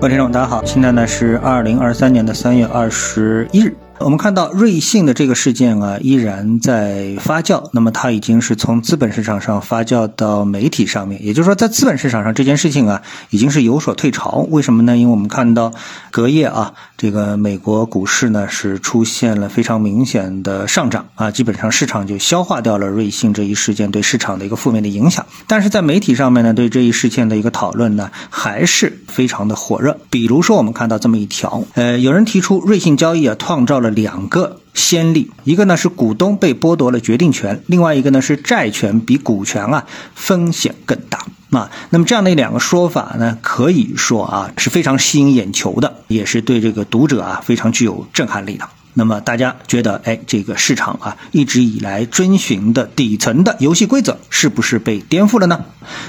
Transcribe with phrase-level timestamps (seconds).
[0.00, 3.76] 各位听众，大家好，现在呢是二零二三年的三月二十一日。
[4.02, 7.68] 我们看到瑞幸的这个事件啊，依然在发酵。
[7.74, 14.46] 那么它已经是从资本市场上发酵到媒体上面，也就是说，在资本市场上这件事情啊，已经是有所退潮。
[14.50, 14.96] 为什么呢？
[14.96, 15.70] 因为我们看到
[16.10, 25.26] 隔夜啊，这个美国股市呢是出现了非常明显的上涨啊，基本上市场就消化掉了瑞幸这一事件对市场的一个负面的影响。
[25.46, 29.98] 但是在媒体上面呢，对这一事件的一个讨论呢，还是非常的火热。
[30.08, 33.89] 比如说，我们看到这么一条，呃，有人提出瑞幸交易啊，创造了。
[33.90, 41.70] 两个先例，一个呢是股东被剥夺了决定权，另外一个呢是债权比股权啊风险更大啊。
[41.90, 48.68] 那么这样的两个说法呢，可以说啊是非常吸引眼球的，也是对这个读者啊非常具有震撼力的。
[48.94, 55.64] 那么大家觉得，哎，这个市场啊，一直以来遵循的底层的游戏规则是不是被颠覆了呢？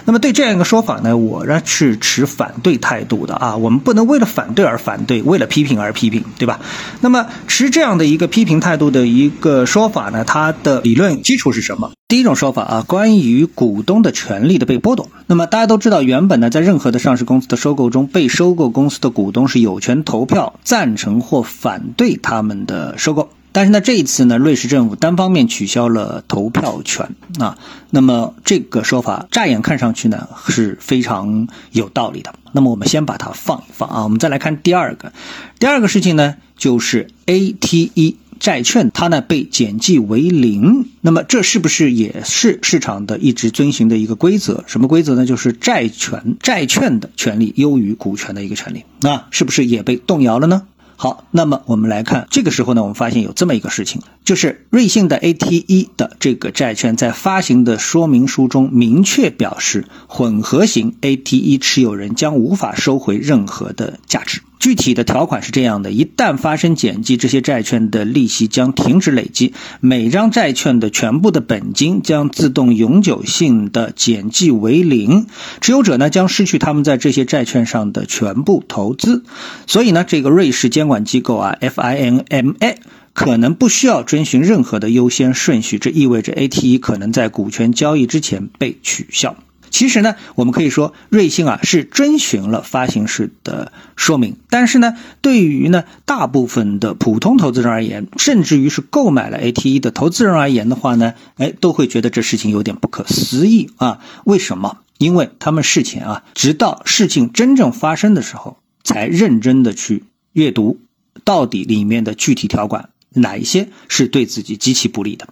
[0.06, 3.56] 那么对这样一个说法呢，我呢是持反对态度的啊。
[3.56, 6.60] 我们不能为了反对而反对，为了批评而批评，对吧？
[7.02, 11.92] 那么持这样的一个批评态度的一个说法呢，它的理论基础是什么？
[12.08, 15.08] 第一种说法啊，关于股东的权利的被剥夺。
[15.32, 23.30] 那么大家都知道，原本呢，在任何的上市公司的收购中，被收购公司的股东是有权投票赞成或反对他们的收购。
[23.54, 27.58] 但是呢，这一次呢，瑞士政府单方面取消了投票权啊。
[27.92, 32.34] 那么这个说法乍眼看上去呢是非常有道理的。
[32.52, 35.14] 那么我们先把它放一放啊，我们再来看第二个。
[35.60, 38.16] 第二个事情呢，就是 ATE。
[38.42, 44.64] 债券它呢被减记为零，那么这是不是也是市场的一直遵循的一个规则？
[44.66, 45.28] 什么规则呢？
[45.28, 50.64] 就是债权债券的权利优于股权的一个权利，那是不是也被动摇了呢？
[50.96, 64.42] 好，那么我们来看，这个时候呢，我们发现有这么一个事情，就是瑞信的 ATE 的这个债券在发行的说明书中明确表示，混合型 ATE 持有人将无法收回任何的价值。
[64.62, 75.26] 具体的条款是这样的：一旦发生减记，这些债券的利息将停止累积，每张债券的全部的本金将自动永久性的减记为零，
[75.62, 79.24] 持有者呢将失去他们在这些债券上的全部投资。
[79.66, 82.76] 所以呢，这个瑞士监管机构啊，FINMA
[83.14, 89.36] 可能不需要遵循任何的优先顺序，这意味着 ATE 可能在股权交易之前被取消。
[89.72, 104.00] 其实呢，我们可以说瑞幸啊是遵循了发行时的说明，但是呢，对于呢大部分的普通投资人而言，甚至于是购买了 A T E 的投资人而言的话呢，哎，都会觉得这事情有点不可思议啊。
[104.26, 104.78] 为什么？
[104.98, 110.04] 因为他们事前啊，直到事情真正发生的时候，才认真的去
[110.34, 110.80] 阅读，
[111.24, 115.30] 到底里面的具体条款哪一些是对自己极其不利的。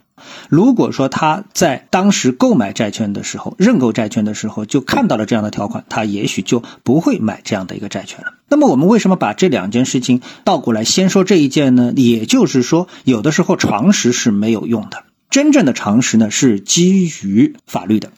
[0.50, 8.34] 如果说他在当时购买债券的时候，认购债券的时候就看到了这样的条款，他也许就不会买这样的一个债券了。
[8.48, 11.94] 那么我们为什么把这两件事情倒过来先说这一件呢？
[11.96, 18.12] 也就是说，有的时候常识是没有用的，真正的常识呢是基于法律的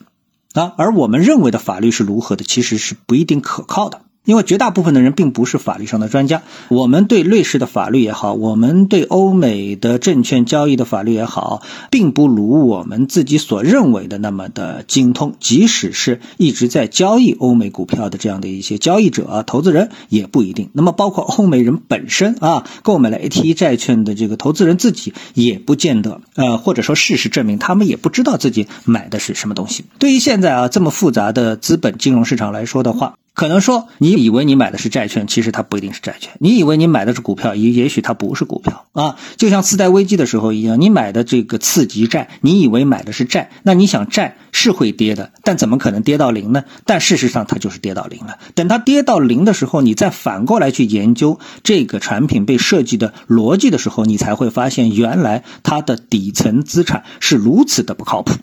[0.54, 4.02] 啊，而我们认为的法律是如何的，其实是不一定可靠的。
[4.24, 15.34] 因为绝大部分的人并不是法律上的专家，我们对瑞士的法律也好，我们对欧美的证券交易的法律也好，并不如我们自己所认为的那么的精通。
[15.40, 20.70] 即使是一直在交易欧美股票的这样的一些交易者、投资人，也不一定。
[20.72, 29.84] 那么，包括欧美人本身啊，购买了 A T E 债券的这个投资人自己，也不见得，呃，或者说事实证明，他们也不知道自己买的是什么东西。
[29.98, 39.16] 对于现在啊这么复杂的资本金融市场来说的话，可能说，你以为你买的是债券，其实它不一定是债券；你以为你买的是股票，也也许它不是股票啊。
[39.38, 46.64] 就像次贷危机的时候一样，你买的这个次级债，你以为买的是债，那你想债是会跌的，但怎么可能跌到零呢？
[46.84, 48.38] 但事实上它就是跌到零了。
[48.54, 58.34] 等它跌到零的时候，你再反过来去研究这个产品被设计的逻辑的时候，你才会发现，原来它的底层资产是如此的不靠谱，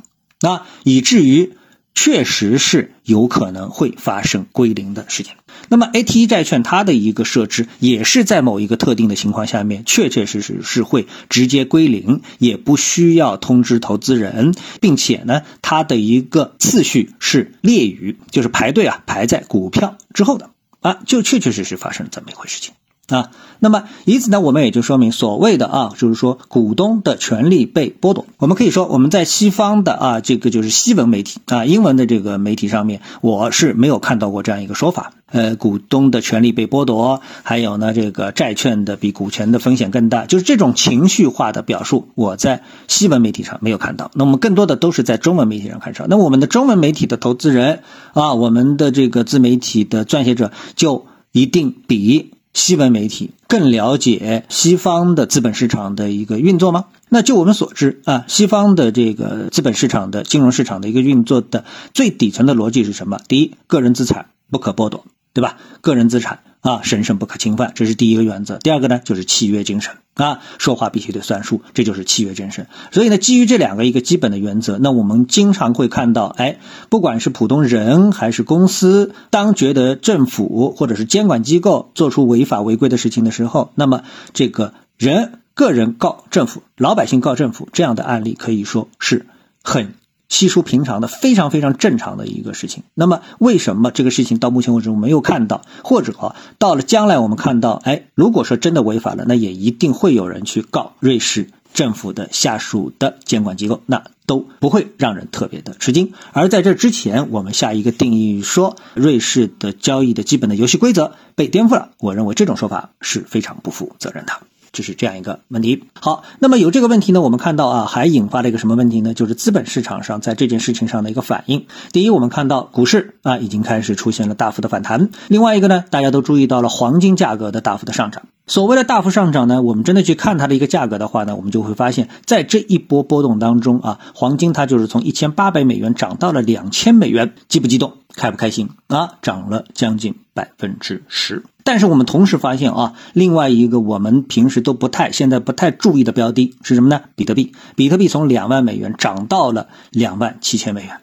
[0.42, 1.54] 那，以至于。
[2.02, 5.34] 确实是有可能会发生归零的事情。
[5.68, 22.74] 那么，AT1 债券它的一个设置也是在某一个特定的情况下面，确确实实是会直接归零，也不需要通知投资人，并且呢，它的一个次序是列于，就是排队啊，排在股票之后的啊，就确确实实发生了这么一回事情。
[23.10, 28.26] 啊，那么以此呢，我们也就说明所谓的啊，就是说股东的权利被剥夺。
[28.38, 35.14] 我们可以说，我们在西方的啊，这个就是西文媒体啊，英文的这个媒体上面，我是没有看到过这样一个说法。
[35.32, 44.12] 呃，股东的权利被剥夺，还有呢，这个债券的比股权的风险更大，就是这种情绪化的表述，我在西文媒体上没有看到。
[44.14, 46.06] 那我们更多的都是在中文媒体上看到。
[46.08, 47.82] 那我们的中文媒体的投资人
[48.14, 51.08] 啊，我们的这个自媒体的撰写者就。
[51.32, 56.86] 一定比西文媒体更了解西方的资本市场的一个运作吗？
[57.08, 61.64] 那就我们所知啊，西方的这个资本市场的金融市场的一个运作的
[61.94, 63.22] 最底层的逻辑是什么？
[63.30, 65.58] 第一，个人资产不可剥夺，对吧？
[65.80, 66.40] 个人资产。
[66.62, 68.58] 啊，神圣不可侵犯，这是第一个原则。
[68.58, 69.94] 第二个呢，就是契约精神
[70.26, 72.68] 啊，说话必须得算数，这就是契约精神。
[72.92, 89.26] 所以呢，基于这两个一个基本的原则，那我们经常会看到，哎，不管是普通人还是公司，当觉得政府或者是监管机构做出违法违规的事情的时候，那么这个人个人告政府，老百姓告政府这样的案例，可以说是
[89.64, 89.94] 很。
[90.30, 92.84] 稀疏平常的，非常非常正常的一个事情。
[92.94, 96.14] 那么，为什么这个事情到目前为止我没有看到，或者
[96.58, 106.14] 到了将来我们看到，哎，如果说真的违法了，那也一定会有人去告瑞士政府的下属的监管机构，那都不会让人特别的吃惊。
[106.32, 114.34] 而在这之前，我们下一个定义说瑞士的交易的基本的游戏规则被颠覆了，我认为这种说法是非常不负责任的。
[114.72, 115.84] 就是这样一个问题。
[116.00, 119.14] 好，那么有这个问题呢，我们看到啊，还引发了一个什么问题呢？
[119.14, 121.66] 就是资本市场上在这件事情上的一个反应。
[121.92, 125.10] 第一，我们看到股市啊已经开始出现了大幅的反弹。
[125.28, 128.24] 另外一个呢，大家都注意到了黄金价格的大幅的上涨。
[128.48, 137.94] 所谓的大幅上涨呢，我们真的去看它的一个价格的话呢，我们就会发现，在这一波波动当中啊，黄金它就是从一千八百美元涨到了两千美元，激不激动？
[138.20, 138.70] 开不开心？
[138.88, 141.44] 啊，涨了将近百分之十。
[141.64, 147.02] 但是我们同时发现啊，另外一个我们平时都不太、现在不太注意的标的是什么呢？
[147.16, 151.02] 比特币，比特币从两万美元涨到了两万七千美元。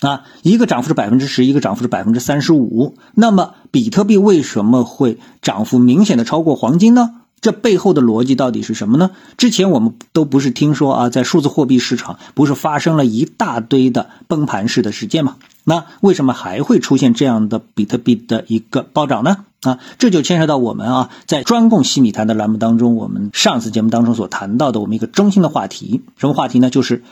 [0.00, 2.96] 啊，一个涨幅是百分之十，一个涨幅是百分之三十五。
[3.14, 7.17] 那么，比特币为什么会涨幅明显的超过黄金呢？
[7.40, 9.10] 这背后的逻辑到底是什么呢？
[9.36, 15.36] 之前我们都不是听说啊，在数字货币市场不是发生了一大堆的崩盘式的事件吗？
[15.64, 19.44] 那为什么还会出现这样的比特币的一个暴涨呢？
[19.62, 26.70] 啊，这就牵涉到我们啊，在专供西米谈的栏目当中，我们上次节目当中所谈到的我们一个中心的话题，什么话题呢？
[26.70, 27.02] 就是。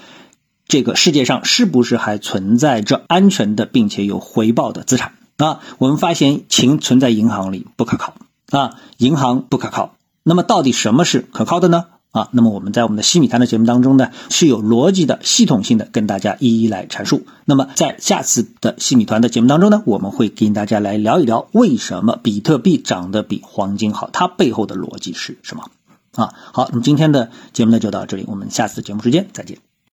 [0.69, 5.61] 这个世界上是不是还存在着安全的并且有回报的资产啊？
[5.79, 8.15] 我们发现钱存在银行里不可靠
[8.51, 9.95] 啊，银行不可靠。
[10.29, 11.85] 那么到底什么是可靠的呢？
[12.11, 17.27] 啊，那么我们在我们的西米团的节目当中呢，是有逻辑的、系统性的跟大家一一来阐述。
[17.45, 25.71] 那么在下次的西米团的节目当中呢，我们会跟大家来聊一聊为什么比特币涨得比黄金好，它背后的逻辑是什么？
[26.17, 29.59] 啊，好，那么今天的节目呢就到这里，我们下次节目时间再见。